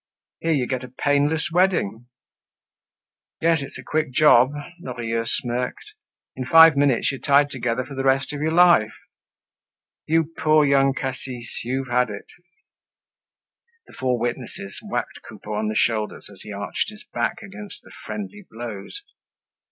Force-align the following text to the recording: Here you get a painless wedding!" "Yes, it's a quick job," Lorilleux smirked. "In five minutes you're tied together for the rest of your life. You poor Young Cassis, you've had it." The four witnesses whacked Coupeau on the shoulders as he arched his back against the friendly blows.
Here 0.39 0.51
you 0.53 0.65
get 0.65 0.83
a 0.83 0.87
painless 0.87 1.51
wedding!" 1.51 2.07
"Yes, 3.39 3.59
it's 3.61 3.77
a 3.77 3.83
quick 3.83 4.11
job," 4.11 4.51
Lorilleux 4.79 5.27
smirked. 5.27 5.93
"In 6.35 6.43
five 6.43 6.75
minutes 6.75 7.11
you're 7.11 7.19
tied 7.21 7.51
together 7.51 7.85
for 7.85 7.93
the 7.93 8.03
rest 8.03 8.33
of 8.33 8.41
your 8.41 8.51
life. 8.51 8.95
You 10.07 10.33
poor 10.35 10.65
Young 10.65 10.95
Cassis, 10.95 11.63
you've 11.63 11.89
had 11.89 12.09
it." 12.09 12.25
The 13.85 13.93
four 13.93 14.17
witnesses 14.17 14.75
whacked 14.81 15.21
Coupeau 15.21 15.53
on 15.53 15.67
the 15.67 15.75
shoulders 15.75 16.29
as 16.31 16.41
he 16.41 16.51
arched 16.51 16.89
his 16.89 17.03
back 17.13 17.43
against 17.43 17.83
the 17.83 17.91
friendly 18.03 18.43
blows. 18.49 19.03